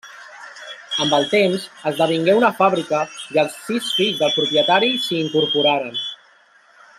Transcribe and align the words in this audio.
Amb 1.03 1.17
el 1.17 1.27
temps, 1.33 1.67
esdevingué 1.91 2.35
una 2.37 2.49
fàbrica 2.61 3.03
i 3.37 3.43
els 3.45 3.59
sis 3.67 3.91
fills 3.99 4.19
del 4.23 4.35
propietari 4.39 4.91
s'hi 5.05 5.21
incorporaren. 5.27 5.97